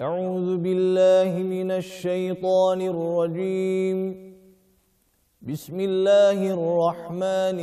أعوذ 0.00 0.56
بالله 0.56 1.42
من 1.42 1.70
الشيطان 1.70 2.80
الرجيم. 2.80 3.98
بسم 5.42 5.80
الله 5.80 6.50
الرحمن 6.52 7.58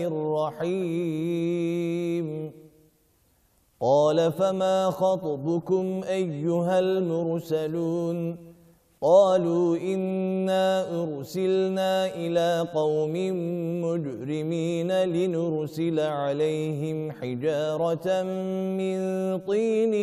الرحيم. 0.57 2.27
قال 3.79 4.31
فما 4.31 4.89
خطبكم 4.89 6.03
أيها 6.03 6.79
المرسلون؟ 6.79 8.52
قالوا 9.03 9.77
إنا 9.77 11.03
أرسلنا 11.03 12.15
إلى 12.15 12.67
قوم 12.73 13.15
مجرمين 13.83 15.03
لنرسل 15.03 15.99
عليهم 15.99 17.11
حجارة 17.11 18.23
من 18.79 18.97
طين 19.39 19.93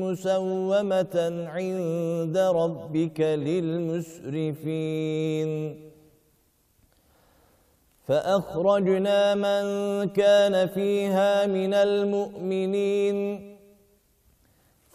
مسومة 0.00 1.44
عند 1.46 2.38
ربك 2.38 3.20
للمسرفين. 3.20 5.50
فأخرجنا 8.08 9.34
من 9.34 9.64
كان 10.08 10.68
فيها 10.68 11.46
من 11.46 11.74
المؤمنين 11.74 13.57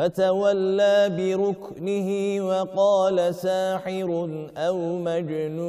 فتولى 0.00 1.12
بركنه 1.18 2.40
وقال 2.48 3.34
ساحر 3.34 4.28
أو 4.56 4.98
مجنون. 4.98 5.60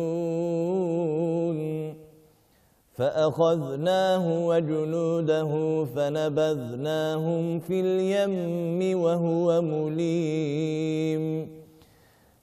فأخذناه 2.94 4.48
وجنوده 4.48 5.86
فنبذناهم 5.96 7.59
في 7.59 7.80
اليم 7.80 9.02
وهو 9.02 9.62
مليم. 9.62 11.48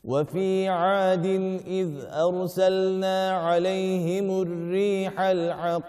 وفي 0.04 0.68
عاد 0.68 1.26
إذ 1.66 1.90
أرسلنا 2.12 3.30
عليهم 3.30 4.42
الريح 4.42 5.20
العقيم. 5.20 5.88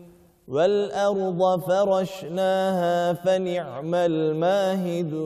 والأرض 0.51 1.59
فرشناها 1.59 3.13
فنعم 3.13 3.95
الماهدون. 3.95 5.21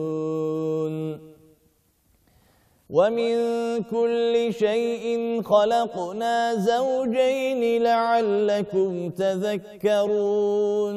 ومن 2.90 3.36
كل 3.82 4.48
شيء 4.50 5.42
خلقنا 5.42 6.54
زوجين 6.54 7.82
لعلكم 7.82 9.10
تذكرون. 9.10 10.96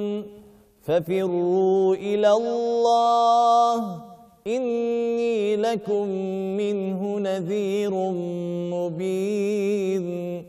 ففروا 0.81 1.95
إلى 1.95 2.31
الله. 2.31 4.01
إني 4.47 5.56
لكم 5.56 6.07
منه 6.57 7.19
نذير 7.19 7.91
مبين. 8.73 10.49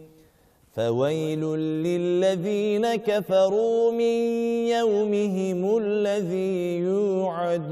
فويل 0.75 1.43
للذين 1.87 2.85
كفروا 2.95 3.91
من 3.91 4.17
يومهم 4.77 5.61
الذي 5.77 6.79
يوعدون. 6.79 7.71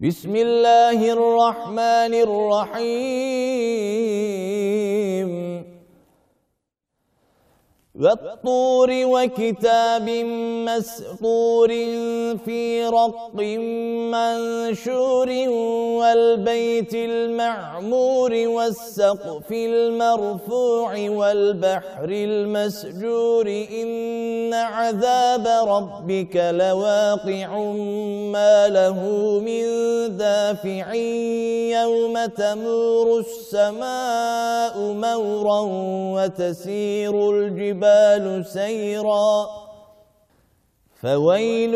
بسم 0.00 0.36
الله 0.36 1.12
الرحمن 1.12 2.14
الرحيم. 2.26 4.25
والطور 8.00 8.90
وكتاب 8.92 10.08
مسطور 10.68 11.68
في 12.44 12.84
رق 12.86 13.34
منشور 14.12 15.28
والبيت 15.98 16.94
المعمور 16.94 18.32
والسقف 18.32 19.52
المرفوع 19.52 20.92
والبحر 21.08 22.08
المسجور 22.08 23.66
إن 23.82 24.54
عذاب 24.54 25.46
ربك 25.68 26.36
لواقع 26.36 27.58
ما 28.32 28.68
له 28.68 29.00
من 29.40 29.64
دافع 30.16 30.94
يوم 31.80 32.24
تمور 32.26 33.18
السماء 33.18 34.78
مورا 34.78 35.60
وتسير 36.16 37.30
الجبال 37.30 37.85
الجبال 37.86 38.46
سيرا. 38.46 39.46
فويل 41.02 41.74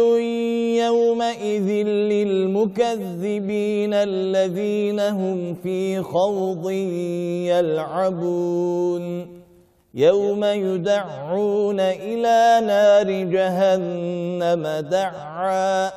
يومئذ 0.79 1.87
للمكذبين 1.87 3.95
الذين 3.95 5.01
هم 5.01 5.55
في 5.55 6.03
خوض 6.03 6.71
يلعبون. 7.51 9.27
يوم 9.95 10.45
يدعون 10.45 11.81
إلى 11.81 12.67
نار 12.67 13.11
جهنم 13.11 14.89
دعا. 14.91 15.91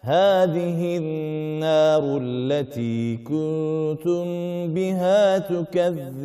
هذه 0.00 0.96
النار 0.96 2.18
التي 2.22 3.16
كنتم 3.16 4.24
بها 4.74 5.38
تكذبون. 5.38 6.24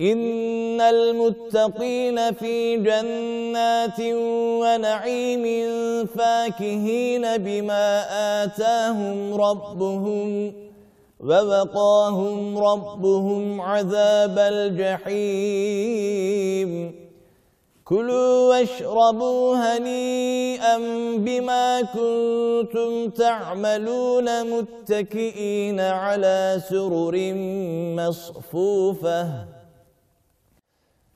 إن 0.00 0.80
المتقين 0.80 2.32
في 2.32 2.76
جنات 2.76 4.00
ونعيم 4.60 5.44
فاكهين 6.06 7.36
بما 7.36 8.04
آتاهم 8.44 9.34
ربهم 9.34 10.52
ووقاهم 11.20 12.58
ربهم 12.58 13.60
عذاب 13.60 14.38
الجحيم. 14.38 15.90
كلوا 17.84 18.48
واشربوا 18.48 19.56
هنيئا 19.56 20.78
بما 21.16 21.82
كنتم 21.82 23.10
تعملون 23.10 24.28
متكئين 24.50 25.80
على 25.80 26.62
سرر 26.68 27.34
مصفوفة. 27.96 29.59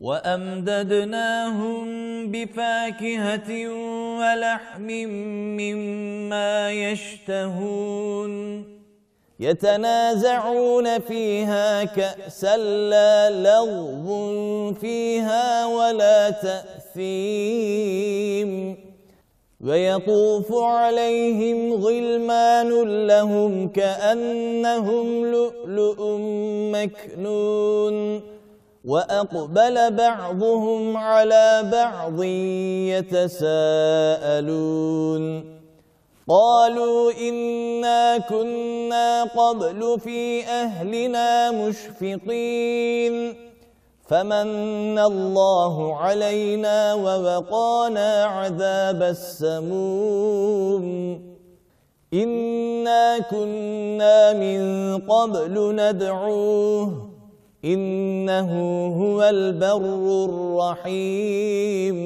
وأمددناهم 0.00 1.84
بفاكهة 2.32 3.68
ولحم 4.18 4.88
مما 5.60 6.72
يشتهون 6.72 8.64
يتنازعون 9.40 10.98
فيها 10.98 11.84
كأسا 11.84 12.56
لا 12.56 13.30
لغو 13.30 14.74
فيها 14.74 15.66
ولا 15.66 16.30
تأثيم 16.30 17.70
ويطوف 19.60 20.52
عليهم 20.52 21.72
غلمان 21.72 22.70
لهم 23.06 23.68
كأنهم 23.68 25.26
لؤلؤ 25.26 26.18
مكنون 26.72 28.29
وأقبل 28.84 29.90
بعضهم 29.90 30.96
على 30.96 31.68
بعض 31.72 32.22
يتساءلون. 32.92 34.40
قالوا 36.28 37.12
إنا 37.28 38.18
كنا 38.18 39.24
قبل 39.24 40.00
في 40.00 40.44
أهلنا 40.44 41.50
مشفقين. 41.50 43.34
فمن 44.08 44.98
الله 44.98 45.96
علينا 45.96 46.94
ووقانا 46.94 48.24
عذاب 48.24 49.02
السموم. 49.02 50.84
إنا 52.14 53.18
كنا 53.18 54.32
من 54.32 54.98
قبل 54.98 55.74
ندعوه. 55.74 57.09
إنه 57.64 58.50
هو 58.86 59.22
البر 59.22 60.24
الرحيم. 60.24 62.00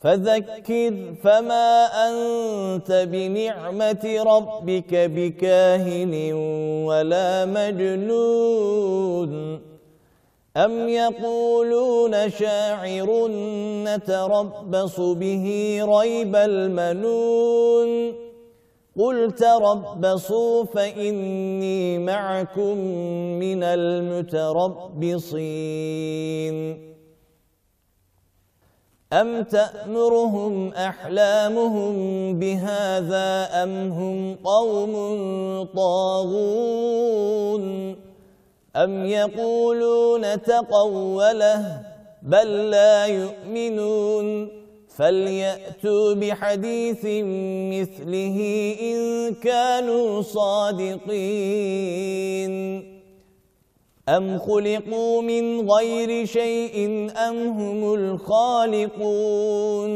فذكر 0.00 0.94
فما 1.22 1.86
أنت 2.08 3.08
بنعمة 3.12 4.24
ربك 4.26 4.94
بكاهن 4.94 6.32
ولا 6.86 7.44
مجنون. 7.44 9.32
أم 10.56 10.88
يقولون 10.88 12.30
شاعر 12.30 13.28
نتربص 13.84 15.00
به 15.00 15.78
ريب 15.84 16.36
المنون. 16.36 18.25
قل 18.98 19.32
تربصوا 19.32 20.64
فإني 20.64 21.98
معكم 21.98 22.78
من 23.38 23.62
المتربصين. 23.62 24.96
أم 29.12 29.42
تأمرهم 29.42 30.72
أحلامهم 30.72 31.94
بهذا 32.38 33.48
أم 33.62 33.92
هم 33.92 34.34
قوم 34.44 34.94
طاغون؟ 35.76 37.16
أم 38.76 39.04
يقولون 39.04 40.42
تقوله 40.42 41.82
بل 42.22 42.70
لا 42.70 43.06
يؤمنون؟ 43.06 44.55
فليأتوا 44.96 46.14
بحديث 46.14 47.04
مثله 47.72 48.38
إن 48.80 49.34
كانوا 49.34 50.22
صادقين. 50.22 51.06
أم 54.08 54.38
خلقوا 54.38 55.22
من 55.22 55.70
غير 55.70 56.24
شيء 56.24 57.10
أم 57.28 57.36
هم 57.48 57.94
الخالقون؟ 57.94 59.92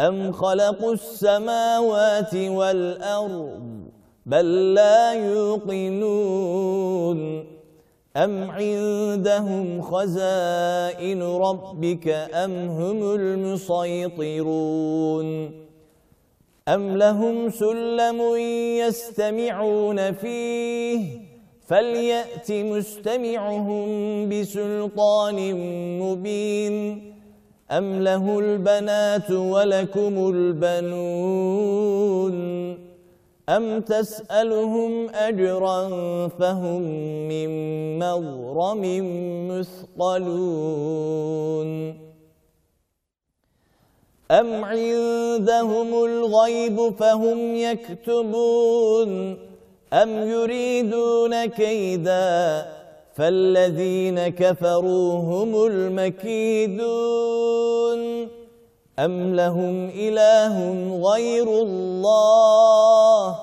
أم 0.00 0.32
خلقوا 0.32 0.92
السماوات 0.92 2.34
والأرض 2.34 3.60
بل 4.26 4.74
لا 4.74 5.12
يوقنون. 5.12 6.78
أم 8.16 8.50
عندهم 8.50 9.82
خزائن 9.82 11.22
ربك 11.22 12.08
أم 12.34 12.68
هم 12.68 13.14
المسيطرون 13.14 14.48
أم 16.68 16.96
لهم 16.96 17.50
سلم 17.50 18.20
يستمعون 18.86 20.12
فيه 20.12 21.20
فليأت 21.66 22.52
مستمعهم 22.52 23.88
بسلطان 24.28 25.54
مبين 26.00 27.02
أم 27.70 28.02
له 28.02 28.38
البنات 28.38 29.30
ولكم 29.30 30.32
البنون 30.34 31.88
أم 33.48 33.80
تسألهم 33.80 35.08
أجرا 35.08 35.88
فهم 36.28 36.82
من 37.28 37.48
مغرم 37.98 38.82
مثقلون 39.48 40.48
أم 44.30 44.64
عندهم 44.64 46.04
الغيب 46.04 46.94
فهم 46.98 47.56
يكتبون 47.56 49.38
أم 49.92 50.28
يريدون 50.28 51.44
كيدا 51.44 52.66
فالذين 53.14 54.28
كفروا 54.28 55.12
هم 55.12 55.66
المكيدون 55.66 56.78
أم 58.98 59.34
لهم 59.34 59.88
إله 59.94 60.54
غير 61.10 61.48
الله 61.48 63.38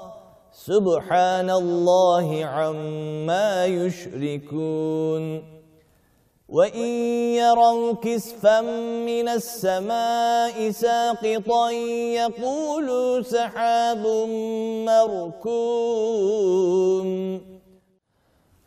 سبحان 0.52 1.50
الله 1.50 2.46
عما 2.46 3.66
يشركون 3.66 5.56
وَإِن 6.50 6.88
يَرَوْا 7.42 7.94
كِسْفًا 7.94 8.62
مِنَ 9.02 9.28
السَّمَاءِ 9.28 10.72
سَاقِطًا 10.72 11.72
يَقُولُوا 12.22 13.22
سَحَابٌ 13.22 14.08
مَّرْكُومٌ 14.86 15.56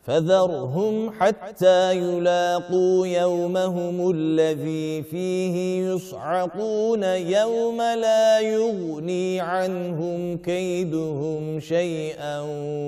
فَذَرْهُمْ 0.09 1.11
حَتَّى 1.11 1.93
يُلَاقُوا 1.97 3.07
يَوْمَهُمُ 3.07 4.11
الَّذِي 4.11 5.03
فِيهِ 5.03 5.85
يُصْعَقُونَ 5.85 7.03
يَوْمَ 7.03 7.77
لَا 7.77 8.39
يُغْنِي 8.39 9.39
عَنْهُمْ 9.39 10.37
كَيْدُهُمْ 10.37 11.59
شَيْئًا 11.59 12.39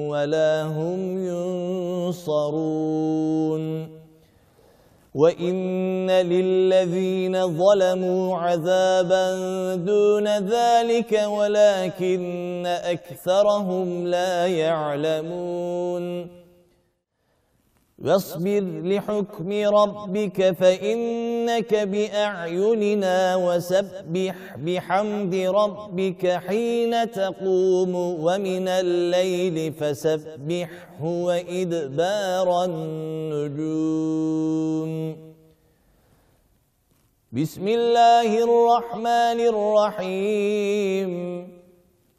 وَلَا 0.09 0.63
هُمْ 0.63 1.27
يُنصَرُونَ. 2.07 3.61
وَإِنَّ 5.15 6.11
لِلَّذِينَ 6.11 7.57
ظَلَمُوا 7.57 8.37
عَذَابًا 8.37 9.25
دُونَ 9.75 10.27
ذَلِكَ 10.27 11.21
وَلَكِنَّ 11.27 12.65
أَكْثَرَهُمْ 12.65 14.07
لَا 14.07 14.47
يَعْلَمُونَ. 14.47 16.40
واصبر 18.03 18.63
لحكم 18.83 19.49
ربك 19.51 20.51
فإنك 20.51 21.75
بأعيننا 21.75 23.35
وسبح 23.35 24.35
بحمد 24.57 25.35
ربك 25.35 26.27
حين 26.27 27.11
تقوم 27.11 27.95
ومن 27.95 28.67
الليل 28.67 29.73
فسبحه 29.73 31.01
وإدبار 31.03 32.65
النجوم. 32.65 34.11
بسم 37.31 37.67
الله 37.67 38.43
الرحمن 38.43 39.39
الرحيم. 39.53 41.11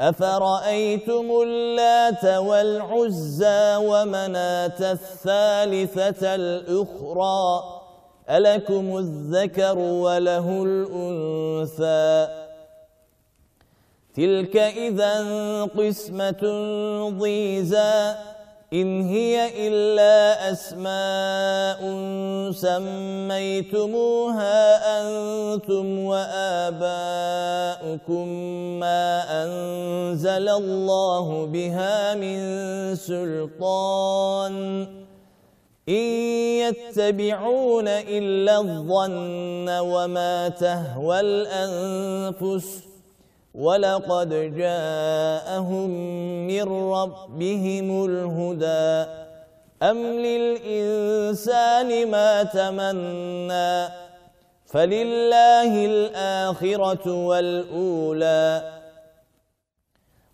أفرأيتم 0.00 1.30
اللات 1.42 2.24
والعزى 2.24 3.76
ومناة 3.76 4.92
الثالثة 4.92 6.34
الأخرى 6.34 7.64
ألكم 8.30 8.96
الذكر 8.96 9.78
وله 9.78 10.62
الأنثى 10.62 12.28
تلك 14.14 14.56
إذا 14.56 15.14
قسمة 15.64 16.42
ضيزى 17.18 18.14
إن 18.72 19.02
هي 19.02 19.68
إلا 19.68 20.52
أسماء 20.52 21.80
سميتموها 22.54 24.58
أنتم 25.02 25.98
وآباؤكم 25.98 28.28
ما 28.80 29.24
أنزل 29.44 30.48
الله 30.48 31.46
بها 31.46 32.14
من 32.14 32.38
سلطان. 32.94 34.86
إن 35.88 36.04
يتبعون 36.62 37.88
إلا 37.88 38.60
الظن 38.60 39.68
وما 39.68 40.48
تهوى 40.48 41.20
الأنفس 41.20 42.89
ولقد 43.60 44.56
جاءهم 44.56 45.90
من 46.46 46.62
ربهم 46.92 48.04
الهدى 48.04 49.10
أم 49.82 49.98
للإنسان 49.98 52.10
ما 52.10 52.42
تمنى 52.42 53.88
فلله 54.66 55.86
الآخرة 55.86 57.12
والأولى 57.26 58.79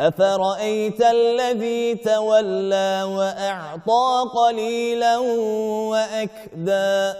أفرأيت 0.00 1.00
الذي 1.00 1.94
تولى 1.94 3.02
وأعطى 3.08 4.24
قليلا 4.34 5.18
وأكدى؟ 5.88 7.18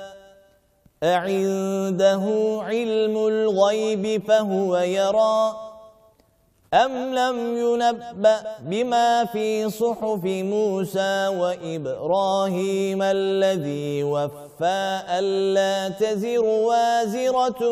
أعنده 1.03 2.25
علم 2.63 3.27
الغيب 3.27 4.23
فهو 4.29 4.77
يرى. 4.77 5.57
أم 6.75 7.15
لم 7.15 7.57
ينبأ 7.57 8.41
بما 8.61 9.25
في 9.25 9.71
صحف 9.71 10.25
موسى 10.25 11.29
وإبراهيم 11.29 13.03
الذي 13.03 14.03
وفى؟ 14.05 14.46
ألا 14.63 15.89
تزر 15.89 16.45
وازرة 16.45 17.63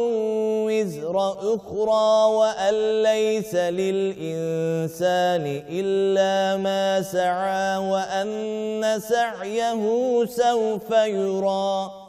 وزر 0.67 1.17
أخرى 1.55 2.35
وأن 2.35 3.03
ليس 3.03 3.55
للإنسان 3.55 5.45
إلا 5.69 6.57
ما 6.63 7.03
سعى 7.03 7.77
وأن 7.77 9.01
سعيه 9.01 10.25
سوف 10.25 10.91
يُرَى 10.91 12.04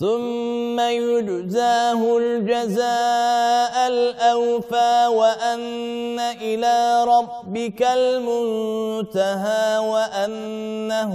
ثم 0.00 0.80
يجزاه 0.80 2.18
الجزاء 2.18 3.88
الأوفى 3.88 5.06
وأن 5.06 6.20
إلى 6.20 7.04
ربك 7.04 7.82
المنتهى 7.82 9.78
وأنه 9.78 11.12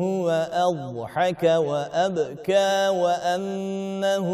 هو 0.00 0.48
أضحك 0.52 1.42
وأبكى 1.42 2.88
وأنه 2.88 4.28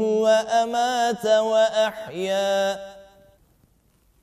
هو 0.00 0.26
أمات 0.62 1.26
وأحيا 1.26 2.95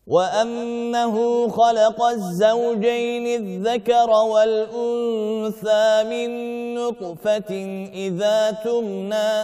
وأنه 0.08 1.48
خلق 1.50 2.04
الزوجين 2.04 3.28
الذكر 3.42 4.10
والأنثى 4.10 6.04
من 6.10 6.30
نطفة 6.76 7.52
إذا 7.94 8.52
تمنى 8.52 9.44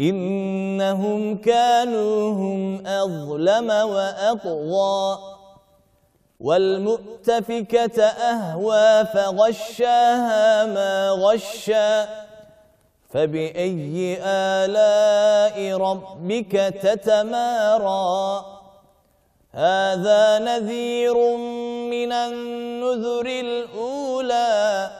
إنهم 0.00 1.38
كانوا 1.38 2.32
هم 2.32 2.86
أظلم 2.86 3.70
وأطغى 3.70 5.18
والمؤتفكة 6.40 8.02
أهوى 8.02 9.04
فغشاها 9.04 10.66
ما 10.66 11.10
غشا 11.10 12.08
فبأي 13.10 14.18
آلاء 14.24 15.76
ربك 15.76 16.52
تتمارى 16.82 18.44
هذا 19.52 20.38
نذير 20.38 21.36
من 21.90 22.12
النذر 22.12 23.26
الأولى 23.26 24.90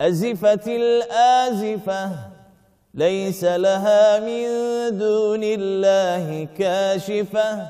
أزفت 0.00 0.68
الآزفة 0.68 2.33
ليس 2.94 3.44
لها 3.44 4.20
من 4.20 4.46
دون 4.98 5.42
الله 5.42 6.48
كاشفة. 6.58 7.66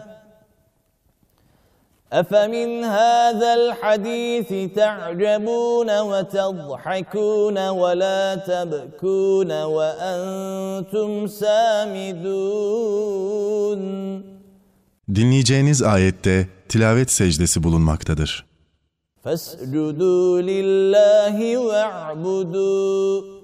أفمن 2.13 2.85
هذا 2.85 3.55
الحديث 3.55 4.75
تعجبون 4.75 6.01
وتضحكون 6.01 7.69
ولا 7.69 8.35
تبكون 8.35 9.51
وأنتم 9.63 11.27
سامدون؟ 11.27 12.65
Dinleyeceğiniz 15.15 15.83
ayette 15.83 16.49
tilavet 16.69 17.11
secdesi 17.11 17.63
bulunmaktadır. 17.63 18.47
فَاسْجُدُوا 19.25 20.43
لِلَّهِ 20.43 21.57
وَاعْبُدُوا. 21.57 23.43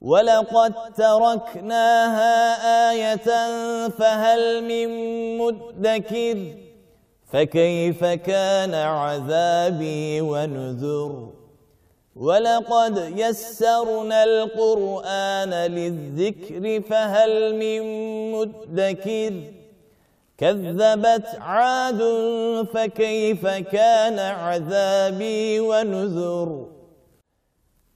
ولقد 0.00 0.74
تركناها 0.96 2.34
آية 2.90 3.28
فهل 3.88 4.64
من 4.64 4.88
مدكر 5.38 6.38
فكيف 7.32 8.04
كان 8.04 8.74
عذابي 8.74 10.20
ونذر 10.20 11.28
ولقد 12.16 13.12
يسرنا 13.16 14.24
القرآن 14.24 15.50
للذكر 15.50 16.82
فهل 16.90 17.54
من 17.54 17.82
مدكر 18.32 19.32
كذبت 20.38 21.26
عاد 21.40 22.02
فكيف 22.74 23.46
كان 23.46 24.18
عذابي 24.18 25.60
ونذر 25.60 26.75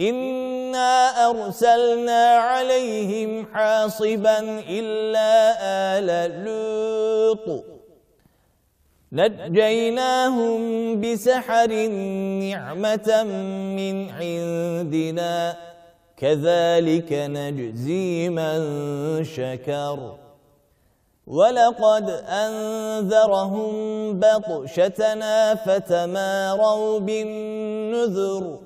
إنا 0.00 1.26
أرسلنا 1.30 2.36
عليهم 2.36 3.46
حاصبا 3.54 4.38
إلا 4.68 5.56
آل 5.98 6.44
لوط 6.44 7.64
نجيناهم 9.12 10.60
بسحر 11.00 11.70
نعمة 12.50 13.24
من 13.76 14.10
عندنا 14.10 15.56
كذلك 16.16 17.12
نجزي 17.12 18.28
من 18.28 18.58
شكر 19.24 20.16
ولقد 21.26 22.10
أنذرهم 22.28 23.72
بطشتنا 24.20 25.54
فتماروا 25.54 26.98
بالنذر 26.98 28.65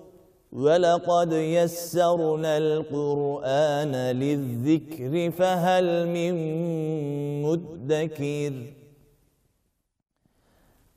ولقد 0.51 1.33
يسرنا 1.33 2.57
القرآن 2.57 3.95
للذكر 3.95 5.31
فهل 5.31 6.07
من 6.07 6.33
مدكر 7.43 8.53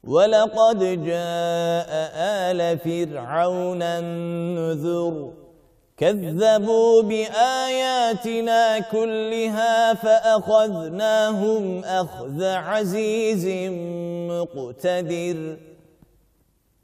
ولقد 0.05 0.79
جاء 1.05 1.88
آل 2.51 2.79
فرعون 2.79 3.83
النذر 3.83 5.33
كذبوا 5.97 7.03
بآياتنا 7.03 8.79
كلها 8.79 9.95
فأخذناهم 9.95 11.85
أخذ 11.85 12.45
عزيز 12.45 13.47
مقتدر 14.31 15.57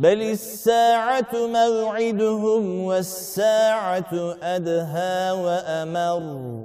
بل 0.00 0.22
الساعة 0.22 1.28
موعدهم 1.32 2.84
والساعة 2.84 4.36
أدهى 4.42 5.30
وأمر. 5.30 6.64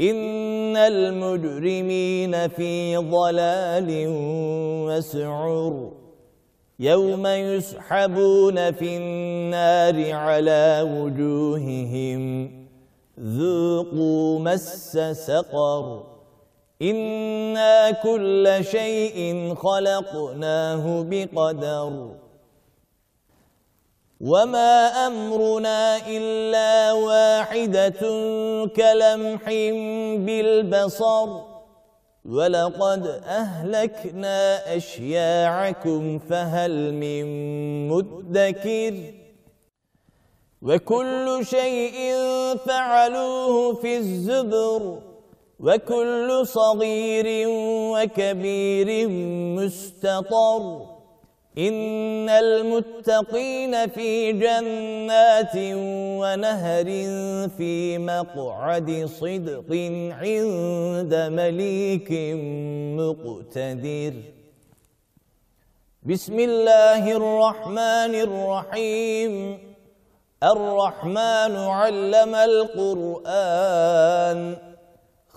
إن 0.00 0.76
المجرمين 0.76 2.48
في 2.48 2.96
ضلال 2.96 4.06
وسعر. 4.88 5.92
يوم 6.78 7.26
يسحبون 7.26 8.72
في 8.72 8.96
النار 8.96 10.12
على 10.12 10.82
وجوههم. 10.82 12.50
ذوقوا 13.20 14.40
مس 14.40 14.98
سقر. 15.12 16.17
إنا 16.82 17.90
كل 17.90 18.58
شيء 18.62 19.54
خلقناه 19.54 21.06
بقدر. 21.10 22.10
وما 24.20 25.06
أمرنا 25.06 26.06
إلا 26.06 26.92
واحدة 26.92 28.00
كلمح 28.66 29.44
بالبصر. 30.26 31.28
ولقد 32.24 33.06
أهلكنا 33.26 34.76
أشياعكم 34.76 36.18
فهل 36.18 36.94
من 36.94 37.24
مدكر. 37.88 38.94
وكل 40.62 41.40
شيء 41.42 42.14
فعلوه 42.66 43.74
في 43.74 43.96
الزبر. 43.96 45.07
وكل 45.60 46.46
صغير 46.46 47.48
وكبير 47.92 49.08
مستطر. 49.58 50.86
إن 51.58 52.28
المتقين 52.28 53.88
في 53.88 54.32
جنات 54.32 55.56
ونهر 56.20 56.84
في 57.48 57.98
مقعد 57.98 59.10
صدق 59.20 59.70
عند 60.20 61.14
مليك 61.14 62.12
مقتدر. 63.00 64.14
بسم 66.02 66.40
الله 66.40 67.12
الرحمن 67.12 68.14
الرحيم. 68.14 69.58
الرحمن 70.42 71.56
علم 71.56 72.34
القرآن. 72.34 73.08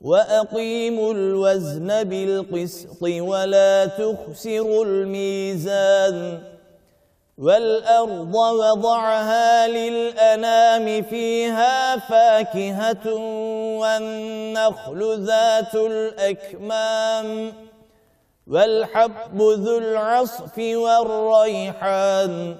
وأقيموا 0.00 1.12
الوزن 1.12 2.04
بالقسط 2.04 3.02
ولا 3.02 3.86
تخسروا 3.86 4.84
الميزان 4.84 6.38
والأرض 7.38 8.34
وضعها 8.34 9.68
للأنام 9.68 11.02
فيها 11.02 11.96
فاكهة 11.96 13.14
والنخل 13.80 15.24
ذات 15.26 15.74
الأكمام 15.74 17.52
والحب 18.46 19.42
ذو 19.42 19.78
العصف 19.78 20.58
والريحان 20.58 22.56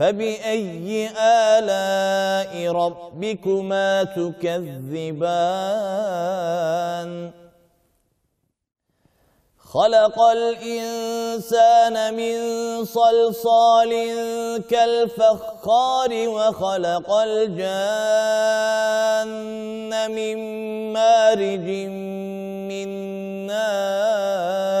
فبأي 0.00 1.08
آلاء 1.18 2.72
ربكما 2.72 4.04
تكذبان 4.04 5.50
خلق 9.58 10.20
الإنسان 10.20 12.14
من 12.14 12.36
صلصال 12.84 13.92
كالفخار 14.70 16.28
وخلق 16.28 17.12
الجان 17.12 17.70
من 20.10 20.36
مارج 20.92 21.68
من 22.70 22.88
نار 23.46 24.80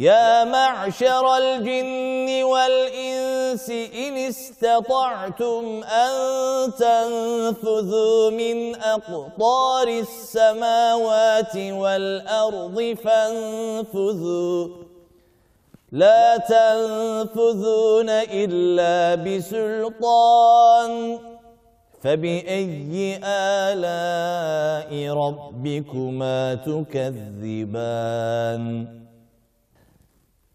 يا 0.00 0.44
معشر 0.44 1.36
الجن 1.36 2.42
والإنس 2.42 3.70
إن 3.70 4.16
استطعتم 4.16 5.84
أن 5.84 6.12
تنفذوا 6.72 8.30
من 8.30 8.74
أقطار 8.80 9.88
السماوات 9.88 11.56
والأرض 11.56 12.96
فانفذوا. 13.04 14.68
لا 15.92 16.36
تنفذون 16.36 18.08
إلا 18.08 19.14
بسلطان. 19.14 20.92
فبأي 22.02 23.20
آلاء 23.24 24.90
ربكما 25.14 26.54
تكذبان؟ 26.54 27.80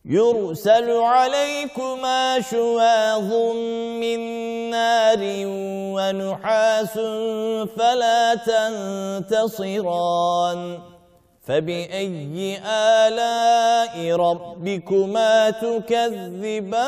يرسل 0.05 0.91
عليكما 0.91 2.41
شواظ 2.41 3.33
من 4.01 4.19
نار 4.69 5.19
ونحاس 5.97 6.93
فلا 7.77 8.35
تنتصران. 9.29 10.79
فبأي 11.47 12.57
آلاء 12.65 14.15
ربكما 14.15 15.49
تكذبان؟ 15.49 16.85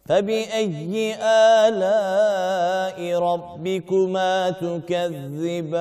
فبأي 0.08 1.14
آلاء 1.22 3.18
ربكما 3.18 4.50
تكذبان؟ 4.50 5.80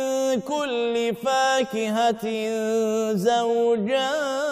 كل 0.42 1.16
فاكهة 1.24 2.26
زوجان. 3.14 4.52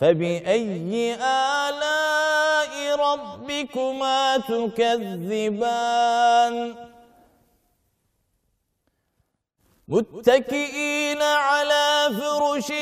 فبأي 0.00 1.14
آلاء 1.14 2.96
ربكما 2.96 4.36
تكذبان؟ 4.36 5.74
متكئين 9.88 11.22
على 11.22 12.08
فرش 12.20 12.72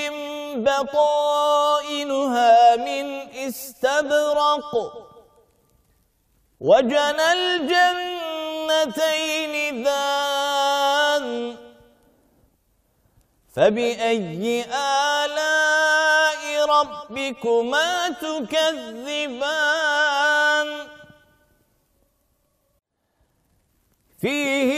بطائنها 0.56 2.46
من 2.76 3.06
استبرق 3.34 4.72
وجنى 6.60 7.32
الجنتين 7.32 9.04
ذان 9.84 11.56
فبأي 13.54 14.64
آلاء 14.74 16.42
ربكما 16.66 18.08
تكذبان؟ 18.08 19.68
فيهن 24.20 24.77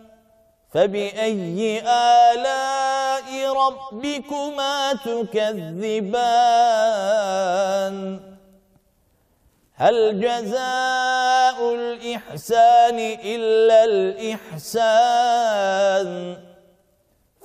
فبأي 0.71 1.79
آلاء 2.31 3.53
ربكما 3.53 4.93
تكذبان؟ 4.93 6.31
هل 9.75 10.19
جزاء 10.21 11.73
الإحسان 11.75 12.99
إلا 13.25 13.83
الإحسان؟ 13.83 15.27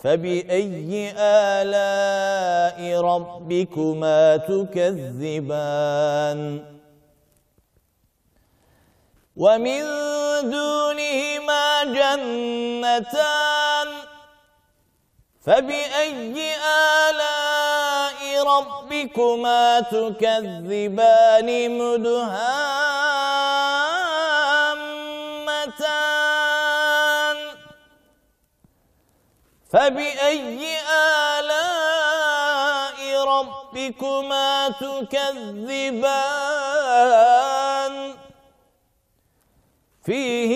فبأي 0.02 1.12
آلاء 1.18 3.00
ربكما 3.00 4.36
تكذبان؟ 4.36 5.60
ومن 9.36 9.82
دونهما 10.42 11.35
جنتان 11.94 13.88
فبأي 15.46 16.54
آلاء 17.08 18.42
ربكما 18.46 19.80
تكذبان 19.80 21.48
مدهامتان؟ 26.46 27.36
فبأي 29.72 30.78
آلاء 31.38 32.98
ربكما 33.24 34.68
تكذبان؟ 34.68 36.16
فيهما 40.04 40.55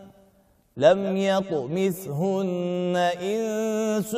لم 0.77 1.17
يطمثهن 1.17 2.95
إنس 3.21 4.15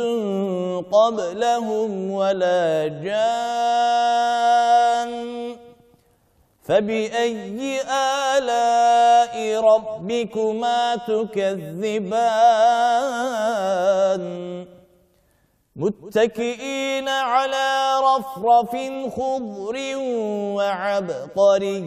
قبلهم 0.92 2.12
ولا 2.12 2.88
جان. 3.04 3.24
فبأي 6.64 7.82
آلاء 8.36 9.62
ربكما 9.62 10.96
تكذبان؟ 10.96 12.14
متكئين 15.76 17.10
على 17.10 17.96
رفرف 18.00 18.72
خضر 19.16 19.76
وعبقري 20.56 21.80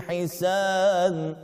حسان. 0.00 1.36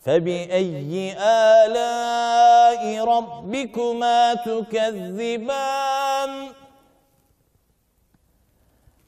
فبأي 0.00 1.16
آلاء 1.20 3.04
ربكما 3.04 4.34
تكذبان؟ 4.34 6.30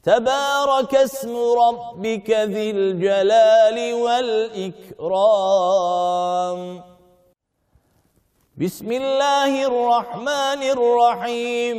تبارك 0.03 0.95
اسم 0.95 1.37
ربك 1.37 2.31
ذي 2.31 2.71
الجلال 2.71 3.95
والإكرام. 3.95 5.23
بسم 8.57 8.93
الله 8.93 9.67
الرحمن 9.67 10.63
الرحيم. 10.63 11.79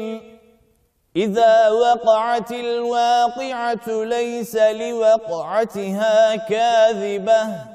إذا 1.16 1.70
وقعت 1.70 2.52
الواقعة 2.52 3.88
ليس 3.88 4.56
لوقعتها 4.56 6.36
كاذبة. 6.36 7.73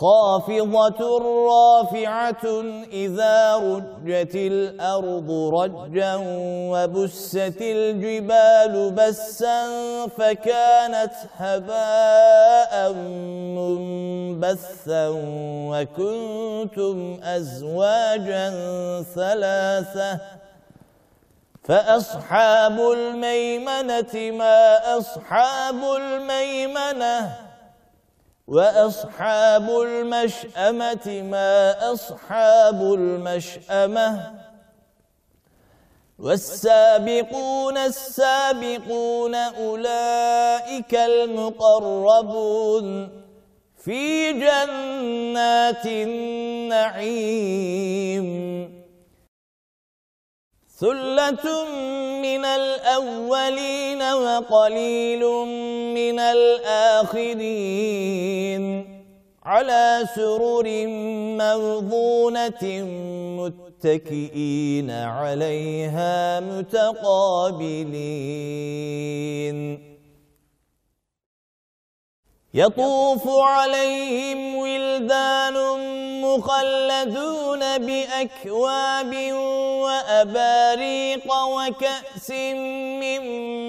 خافضة 0.00 1.00
رافعة 1.48 2.44
إذا 2.92 3.56
رجت 3.56 4.34
الأرض 4.34 5.30
رجا 5.30 6.14
وبست 6.72 7.56
الجبال 7.60 8.90
بسا 8.92 9.66
فكانت 10.06 11.12
هباء 11.36 12.92
منبثا 13.56 15.08
وكنتم 15.72 17.20
أزواجا 17.24 18.50
ثلاثة 19.14 20.20
فأصحاب 21.64 22.80
الميمنة 22.80 24.14
ما 24.14 24.78
أصحاب 24.98 25.80
الميمنة 25.96 27.45
وأصحاب 28.46 29.70
المشأمة 29.70 31.22
ما 31.30 31.76
أصحاب 31.92 32.82
المشأمة 32.94 34.34
والسابقون 36.18 37.76
السابقون 37.76 39.34
أولئك 39.34 40.94
المقربون 40.94 42.86
في 43.84 44.32
جنات 44.32 45.86
النعيم 45.86 47.26
ثلة 50.76 51.64
من 52.22 52.44
الأولين 52.44 54.02
وقليل 54.02 55.24
من 55.94 56.18
الآخرين 57.16 57.86
على 59.44 60.04
سرر 60.14 60.86
موضونة 61.40 62.64
متكئين 63.40 64.90
عليها 64.90 66.40
متقابلين 66.40 67.86
يطوف 72.56 73.22
عليهم 73.28 74.54
ولدان 74.56 75.54
مخلدون 76.24 77.78
بأكواب 77.78 79.32
وأباريق 79.84 81.32
وكأس 81.32 82.30
من 83.00 83.20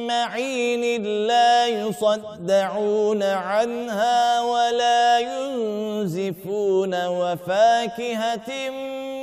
معين 0.07 1.03
لا 1.27 1.67
يصدعون 1.67 3.23
عنها 3.23 4.41
ولا 4.41 5.19
ينزفون 5.19 7.05
وفاكهة 7.07 8.69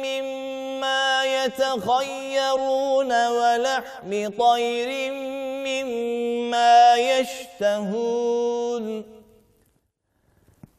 مما 0.05 1.25
يتخيرون 1.25 3.13
ولحم 3.29 4.29
طير 4.39 5.13
مما 5.65 6.95
يشتهون 6.95 8.35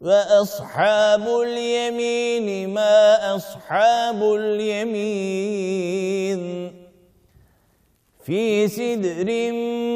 وأصحاب 0.00 1.28
اليمين 1.28 2.70
ما 2.70 3.34
أصحاب 3.36 4.34
اليمين 4.34 6.38
في 8.28 8.68
سدر 8.68 9.28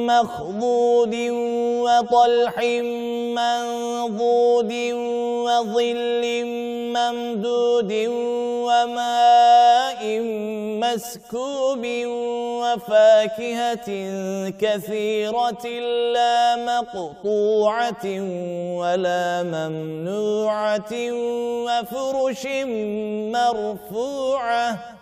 مخضود 0.08 1.14
وطلح 1.84 2.56
منضود 3.36 4.72
وظل 5.44 6.24
ممدود 6.96 7.92
وماء 8.64 10.02
مسكوب 10.80 11.86
وفاكهة 12.64 13.88
كثيرة 14.50 15.66
لا 16.14 16.56
مقطوعة 16.56 18.06
ولا 18.80 19.42
ممنوعة 19.42 20.92
وفرش 21.66 22.46
مرفوعة 23.36 25.01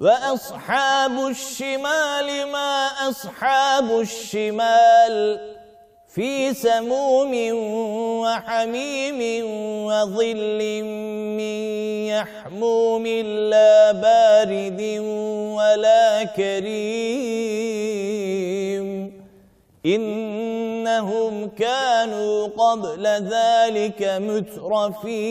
وأصحاب 0.00 1.26
الشمال 1.26 2.46
ما 2.46 2.86
أصحاب 3.08 4.00
الشمال 4.00 5.40
في 6.08 6.54
سموم 6.54 7.34
وحميم 8.24 9.44
وظل 9.84 10.82
من 11.36 11.54
يحموم 12.08 13.06
لا 13.52 13.92
بارد 13.92 14.80
ولا 15.56 16.24
كريم 16.24 17.60
إنهم 19.86 21.48
كانوا 21.48 22.46
قبل 22.46 23.06
ذلك 23.06 24.02
مترفين 24.02 25.30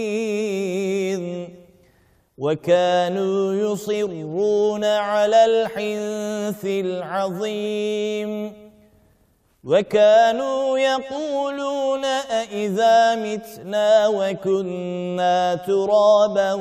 وكانوا 2.40 3.54
يصرون 3.54 4.86
على 4.86 5.46
الحنث 5.46 6.66
العظيم. 6.66 8.54
وكانوا 9.64 10.80
يقولون 10.80 12.06
أئذا 12.06 13.16
متنا 13.16 14.08
وكنا 14.08 15.56
ترابا 15.56 16.54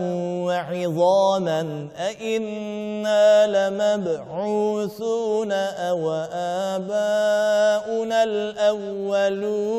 وعظاما 0.46 1.88
أئنا 1.98 3.46
لمبعوثون 3.46 5.52
أو 5.52 6.10
آباؤنا 6.74 8.24
الأولون. 8.24 9.78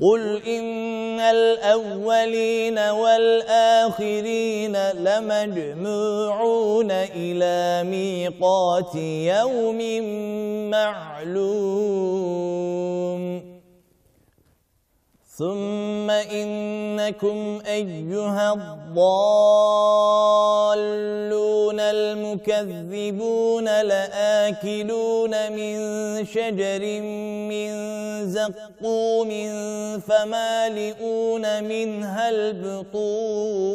قل 0.00 0.42
إن 0.42 0.64
الأولين 1.30 2.78
والآخرين 2.78 4.76
لمجموعون 4.92 6.90
إلى 6.90 7.90
ميقات 7.90 8.94
يوم 9.34 9.80
معلوم. 10.70 12.53
ثم 15.38 16.10
إنكم 16.10 17.60
أيها 17.66 18.52
الضالون 18.52 19.00
المكذبون 21.80 23.64
لآكلون 23.64 25.52
من 25.52 25.76
شجر 26.24 27.00
من 27.50 27.70
زقوم 28.30 29.30
فمالئون 30.00 31.64
منها 31.64 32.30
البطون 32.30 33.74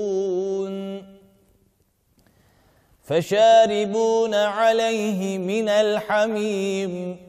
فشاربون 3.04 4.34
عليه 4.34 5.38
من 5.38 5.70
الحميم 5.70 7.29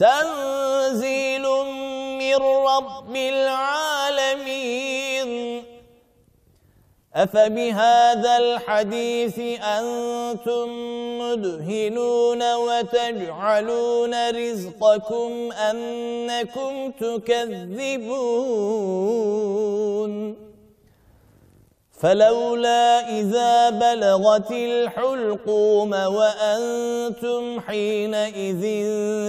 تنزيل 0.00 1.44
من 2.18 2.36
رب 2.66 3.16
العالمين. 3.16 4.50
أفبهذا 7.14 8.36
الحديث 8.36 9.38
أنتم 9.62 10.68
مدهنون 11.18 12.54
وتجعلون 12.54 14.30
رزقكم 14.30 15.52
أنكم 15.52 16.90
تكذبون. 16.90 18.10
فلولا 22.00 23.18
إذا 23.20 23.70
بلغت 23.70 24.50
الحلقوم 24.50 25.92
وأنتم 25.92 27.60
حينئذ 27.60 28.62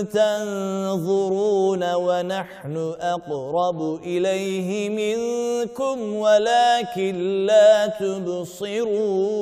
تنظرون 0.05 1.93
ونحن 1.93 2.93
أقرب 3.01 3.95
إليه 4.03 4.89
منكم 4.89 6.15
ولكن 6.15 7.45
لا 7.45 7.88
تبصرون 7.88 9.41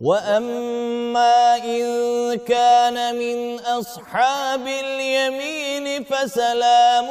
وأما 0.00 1.56
إن 1.56 2.36
كان 2.38 3.14
من 3.16 3.58
أصحاب 3.60 4.66
اليمين 4.66 6.04
فسلام 6.04 7.06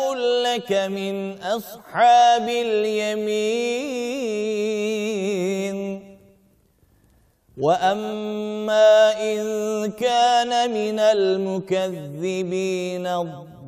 لك 0.45 0.71
من 0.71 1.41
أصحاب 1.41 2.49
اليمين 2.49 3.75
وأما 7.57 9.21
إن 9.21 9.91
كان 9.91 10.71
من 10.71 10.99
المكذبين 10.99 12.45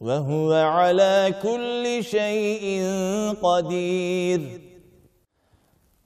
وهو 0.00 0.52
على 0.52 1.34
كل 1.42 2.04
شيء 2.04 2.84
قدير. 3.42 4.40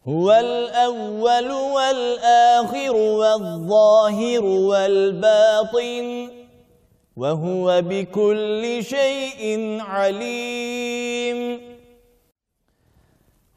هو 0.08 0.32
الأول 0.32 1.50
والآخر 1.50 2.96
والظاهر 2.96 4.44
والباطن 4.44 6.30
وهو 7.16 7.82
بكل 7.82 8.84
شيء 8.84 9.78
عليم. 9.80 11.71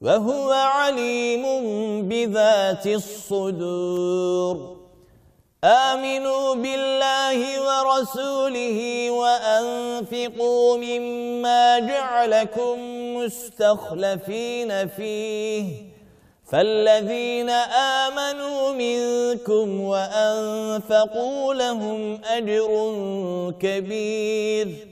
وهو 0.00 0.50
عليم 0.52 1.42
بذات 2.08 2.86
الصدور. 2.86 4.76
آمنوا 5.64 6.54
بالله 6.54 7.38
ورسوله 7.66 9.10
وأنفقوا 9.10 10.76
مما 10.76 11.78
جعلكم 11.78 12.76
مستخلفين 13.16 14.88
فيه. 14.88 15.64
فالذين 16.52 17.50
آمنوا 17.50 18.72
منكم 18.72 19.80
وأنفقوا 19.80 21.54
لهم 21.54 22.20
أجر 22.24 22.70
كبير. 23.60 24.89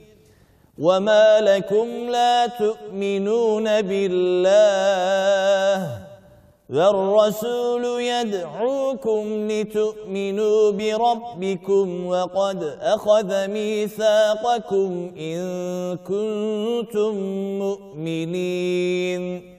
وما 0.79 1.41
لكم 1.41 1.87
لا 2.09 2.47
تؤمنون 2.47 3.81
بالله 3.81 4.49
والرسول 6.69 8.01
يدعوكم 8.01 9.47
لتؤمنوا 9.51 10.71
بربكم 10.71 12.05
وقد 12.05 12.63
أخذ 12.81 13.47
ميثاقكم 13.47 15.11
إن 15.19 15.41
كنتم 15.97 17.15
مؤمنين 17.59 19.58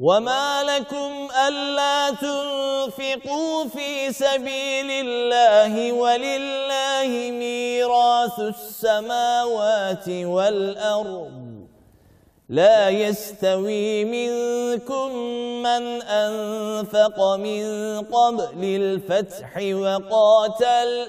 وما 0.00 0.62
لكم 0.62 1.28
ألا 1.48 2.10
تنفقوا 2.10 3.64
في 3.64 4.12
سبيل 4.12 4.90
الله 4.90 5.92
ولله 5.92 7.30
ميراث 7.30 8.40
السماوات 8.40 10.08
والأرض 10.08 11.44
لا 12.48 12.88
يستوي 12.88 14.04
منكم 14.04 15.16
من 15.62 16.02
أنفق 16.02 17.34
من 17.36 17.64
قبل 18.00 18.64
الفتح 18.64 19.56
وقاتل 19.56 21.08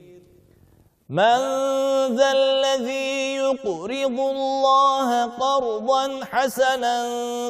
من 1.11 2.15
ذا 2.15 2.31
الذي 2.31 3.35
يقرض 3.35 4.19
الله 4.19 5.25
قرضا 5.25 6.25
حسنا 6.25 6.97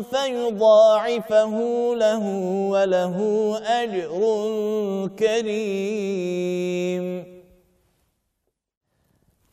فيضاعفه 0.02 1.56
له 1.96 2.26
وله 2.74 3.18
أجر 3.66 4.20
كريم. 5.20 7.06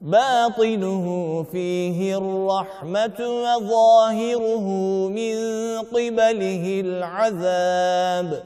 باطنه 0.00 1.06
فيه 1.52 2.16
الرحمة 2.18 3.18
وظاهره 3.20 4.66
من 5.08 5.36
قبله 5.78 6.80
العذاب. 6.84 8.44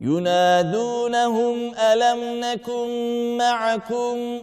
ينادونهم 0.00 1.74
ألم 1.74 2.40
نكن 2.40 2.88
معكم؟ 3.38 4.42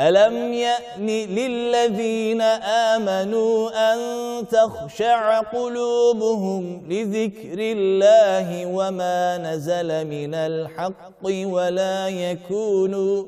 ألم 0.00 0.52
يأن 0.52 1.06
للذين 1.06 2.40
آمنوا 2.90 3.70
أن 3.92 3.98
تخشع 4.48 5.40
قلوبهم 5.40 6.82
لذكر 6.88 7.58
الله 7.58 8.66
وما 8.66 9.38
نزل 9.38 10.06
من 10.06 10.34
الحق 10.34 11.24
ولا 11.24 12.08
يكونوا 12.08 13.24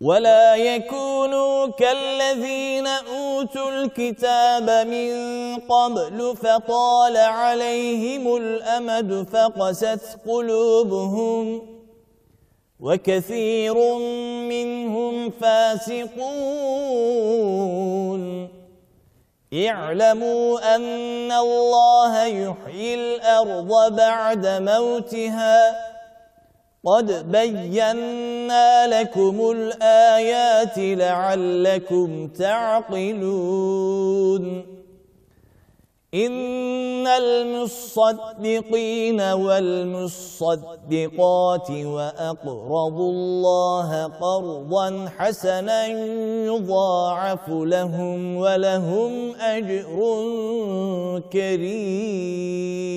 ولا 0.00 0.54
يكونوا 0.56 1.66
كالذين 1.66 2.86
أوتوا 2.86 3.70
الكتاب 3.70 4.86
من 4.86 5.10
قبل 5.56 6.36
فطال 6.36 7.16
عليهم 7.16 8.36
الأمد 8.36 9.26
فقست 9.32 10.18
قلوبهم 10.28 11.75
وكثير 12.80 13.74
منهم 14.48 15.30
فاسقون. 15.30 16.16
اعلموا 19.54 20.74
أن 20.76 21.32
الله 21.32 22.24
يحيي 22.24 22.94
الأرض 22.94 23.96
بعد 23.96 24.46
موتها. 24.46 25.76
قد 26.84 27.32
بينا 27.32 28.86
لكم 28.86 29.50
الآيات 29.50 30.78
لعلكم 30.78 32.28
تعقلون. 32.28 33.76
إن 36.16 37.06
المصدقين 37.06 39.20
والمصدقات 39.20 40.60
وأقرضوا 41.70 43.12
الله 43.12 44.04
قرضا 44.04 45.08
حسنا 45.18 45.86
يضاعف 46.46 47.48
لهم 47.48 48.36
ولهم 48.36 49.34
أجر 49.34 49.96
كريم. 51.32 52.96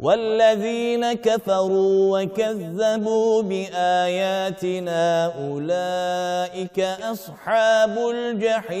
والذين 0.00 1.12
كفروا 1.12 2.22
وكذبوا 2.22 3.42
بآياتنا 3.42 5.26
أولئك 5.26 6.80
أصحاب 6.80 7.98
الجحيم. 8.14 8.80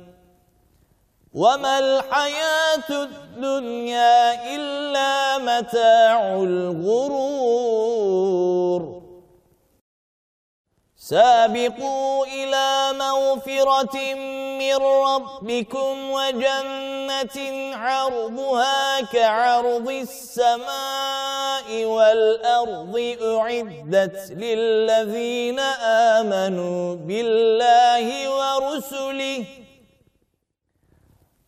وما 1.33 1.79
الحياة 1.79 2.89
الدنيا 2.89 4.55
إلا 4.55 5.37
متاع 5.37 6.33
الغرور 6.35 8.01
سابقوا 10.97 12.25
إلى 12.25 12.97
مغفرة 12.99 14.13
من 14.59 14.75
ربكم 14.75 16.11
وجنة 16.11 17.37
عرضها 17.75 19.01
كعرض 19.01 19.89
السماء 19.89 21.85
والأرض 21.85 23.15
أعدت 23.23 24.31
للذين 24.31 25.59
آمنوا 26.19 26.95
بالله 26.95 28.29
ورسله 28.37 29.45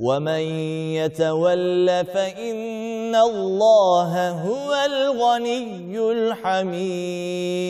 ومن 0.00 0.40
يتول 0.96 2.04
فإن 2.04 3.14
الله 3.14 4.30
هو 4.30 4.74
الغني 4.74 6.12
الحميد. 6.12 7.60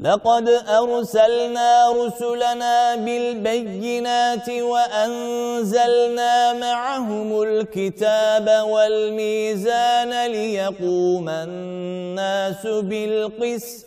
لقد 0.00 0.48
أرسلنا 0.48 1.92
رسلنا 1.92 2.94
بالبينات 2.94 4.50
وأنزلنا 4.50 6.52
معهم 6.52 7.42
الكتاب 7.42 8.66
والميزان 8.68 10.26
ليقوم 10.26 11.28
الناس 11.28 12.66
بالقسط. 12.66 13.86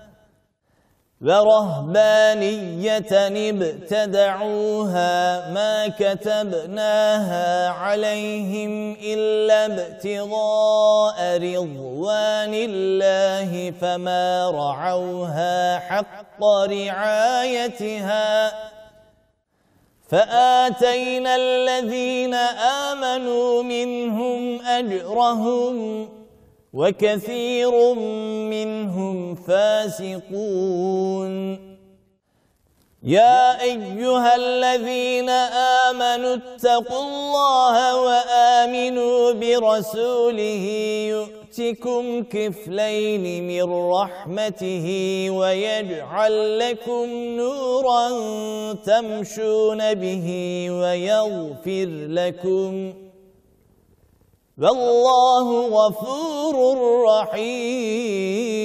ورهبانية 1.21 3.13
ابتدعوها 3.49 5.49
ما 5.53 5.87
كتبناها 5.87 7.69
عليهم 7.69 8.97
إلا 9.03 9.65
ابتغاء 9.65 11.37
رضوان 11.37 12.53
الله 12.53 13.73
فما 13.81 14.49
رعوها 14.49 15.79
حق 15.79 16.43
رعايتها. 16.43 18.51
فآتينا 20.09 21.35
الذين 21.35 22.33
آمنوا 22.89 23.63
منهم 23.63 24.65
أجرهم 24.65 26.09
وكثير 26.73 27.93
منهم 28.53 29.35
فاسقون. 29.35 31.31
يا 33.03 33.61
أيها 33.61 34.35
الذين 34.35 35.29
آمنوا 35.89 36.35
اتقوا 36.35 37.03
الله 37.07 37.75
وآمنوا 38.01 39.31
برسوله 39.31 40.65
يؤتكم 41.09 42.23
كفلين 42.23 43.47
من 43.47 43.73
رحمته 43.91 44.87
ويجعل 45.31 46.59
لكم 46.59 47.05
نورا 47.37 48.09
تمشون 48.73 49.93
به 49.93 50.27
ويغفر 50.71 51.89
لكم 51.89 52.93
والله 54.61 55.67
غفور 55.67 56.55
رحيم. 57.05 58.61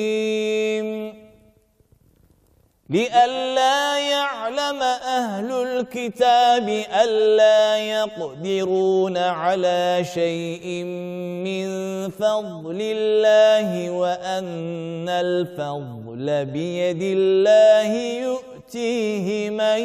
لئلا 2.90 3.98
يعلم 3.98 4.82
أهل 4.82 5.52
الكتاب 5.52 6.68
ألا 7.02 7.78
يقدرون 7.78 9.16
على 9.16 10.04
شيء 10.14 10.84
من 10.84 11.66
فضل 12.10 12.78
الله 12.80 13.90
وأن 13.90 15.08
الفضل 15.08 16.44
بيد 16.44 17.02
الله 17.02 17.92
يؤتيه 18.22 19.50
من 19.50 19.80